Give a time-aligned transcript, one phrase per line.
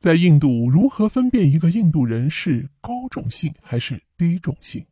[0.00, 4.84] 在印度，如何分辨一个印度人是高种姓还是低种姓？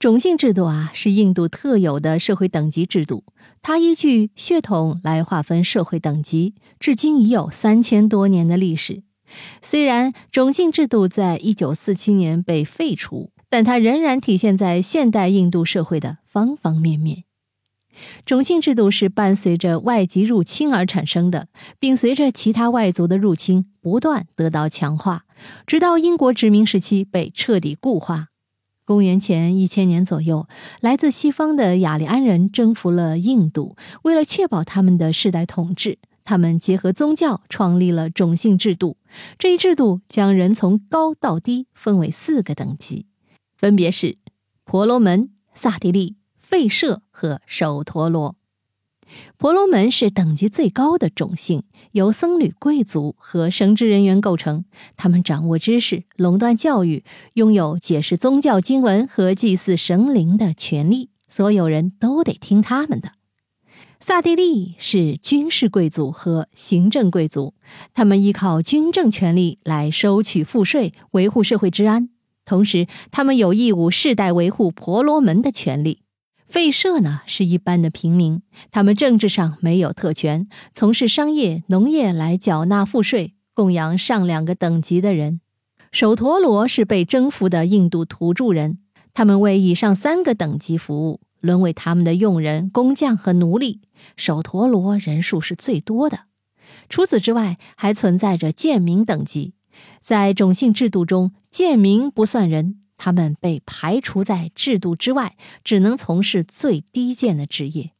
[0.00, 3.22] 种姓制度啊，是印度特有的社会等级制度，
[3.62, 9.04] 它依据血统来划分社会等级，至今已有三千多年的历史。
[9.62, 17.22] 虽然种姓制度在一九四七年被废除，但它仍然体现在现代印度社会的方方面面。
[18.24, 21.48] 种姓制度是伴随着外籍入侵而产生的，
[21.78, 25.24] 并随着其他外族的入侵不断得到强化，
[25.66, 28.28] 直到英国殖民时期被彻底固化。
[28.86, 30.46] 公元前一千年左右，
[30.80, 38.98] 来自西方的雅利安人征服了印度，为了确保他们的世代统治，他们结合宗教创立了种姓制度。
[39.38, 43.06] 这一制度将人从高到低分为四个等级，
[43.56, 44.18] 分别是
[44.64, 46.16] 婆罗门、萨迪利。
[46.48, 48.36] 吠舍和首陀罗，
[49.38, 51.62] 婆罗门是等级最高的种姓，
[51.92, 54.64] 由僧侣、贵族和神职人员构成。
[54.96, 63.12] 他们掌握知识，垄断教育，拥有解释宗教经文和祭祀神灵的权利，所有人都得听他们的。
[63.98, 67.54] 萨蒂利是军事贵族和行政贵族，
[67.94, 72.10] 他们依靠军政权力来收取赋税，维护社会治安，
[72.44, 76.03] 同时他们有义务世代维护婆罗门的权利。
[76.54, 85.40] 吠舍呢是一般的平民，他们政治上没有特权，从事商业、农业来缴纳赋税，供养上两个等级的人。
[85.90, 88.78] 首陀罗是被征服的印度土著人，
[89.12, 93.80] 他们为以上三个等级服务，沦为他们的佣人、工匠和奴隶。
[94.16, 96.26] 首陀罗人数是最多的。
[96.88, 99.54] 除此之外，还存在着贱民等级，
[100.00, 102.78] 在种姓制度中，贱民不算人。
[103.04, 107.90] 他们被排除在制度之外，只能从事最低贱的职业。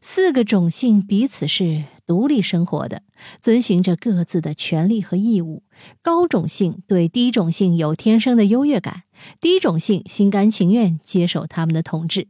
[0.00, 3.04] 四个种姓彼此是独立生活的，
[3.40, 5.62] 遵循着各自的权利和义务。
[6.02, 9.04] 高种姓对低种姓有天生的优越感，
[9.40, 12.26] 低种姓心甘情愿接受他们的统治。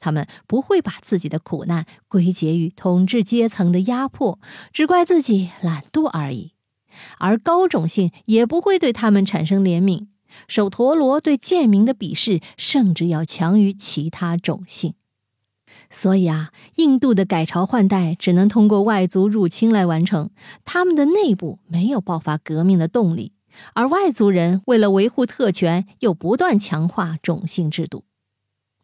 [0.00, 4.38] 他们不会把自己的苦难归结于统治阶层的压迫，
[4.70, 6.52] 只怪自己懒惰而已。
[7.16, 10.08] 而高种姓也不会对他们产生怜悯。
[10.48, 14.94] 首陀罗对贱民的鄙视，甚至要强于其他种姓。
[15.90, 20.30] 所以啊，印度的改朝换代只能通过外族入侵来完成，
[20.64, 23.32] 他们的内部没有爆发革命的动力，
[23.74, 28.04] 而外族人为了维护特权，又不断强化种姓制度。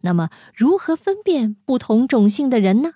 [0.02, 2.92] 那么，如何分辨不同种姓的人呢？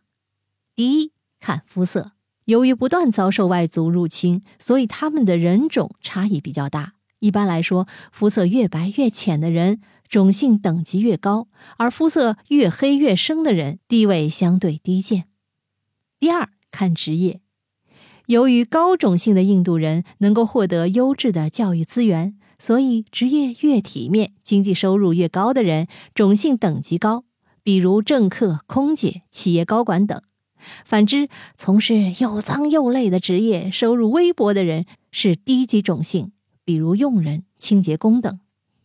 [0.75, 2.13] 第一，看肤色。
[2.45, 6.95] 由于不断遭受外族入侵，所以他们的人种差异比较大。
[7.23, 11.47] 一般来说，肤色越白越浅的人，种姓等级越高；
[11.77, 15.27] 而肤色越黑越深的人，地位相对低贱。
[16.19, 17.41] 第二，看职业。
[18.27, 27.23] 由于高种姓的印度人能够获得优质的教育资源，所以职业越体面、经济收入越高的人，种姓等级高，
[27.63, 30.21] 比如政客、空姐、企业高管等。
[30.85, 36.33] 反之，从事又脏又累的职业、收入微薄的人，是低级种姓。
[36.65, 38.41] 比如佣人、清洁工等，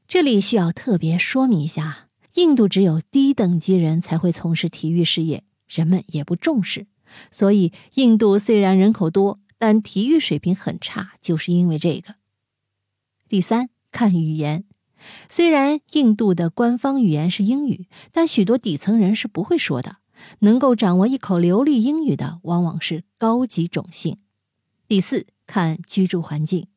[0.07, 6.87] 这里需要特别说明一下：印度只有低等级人才会从事体育事业，人们也不重视。
[7.31, 12.15] 所以，印度虽然人口多，但体育水平很差，就是因为这个。
[13.29, 14.65] 第三，看语言。
[15.29, 19.97] 虽然印度的官方语言是英语，但许多底层人是不会说的。
[20.39, 24.17] 能够掌握一口流利英语的，往往是高级种姓。
[24.87, 26.67] 第四，看居住环境。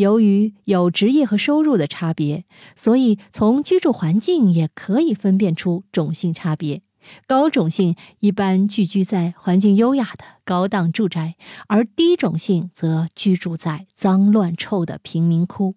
[0.00, 2.44] 由于有职业和收入的差别，
[2.74, 6.82] 所以从居住环境也可以分辨出种姓差别。
[7.26, 15.76] 高种姓一般聚居在环境优雅的高档住宅，而低种姓则居住在脏乱臭的贫民窟。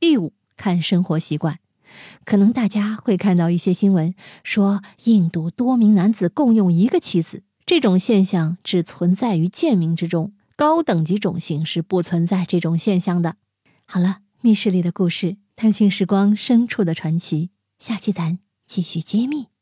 [0.00, 1.58] 第五，看生活习惯，
[2.24, 10.32] 可能大家会看到一些新闻说，印度多名男子共用一个妻子，这种现象只存在于贱民之中。
[10.56, 13.36] 高等级种姓是不存在这种现象的。
[13.84, 19.53] 好了，密室里的故事，探寻时光深处的传奇，下期咱继续揭秘。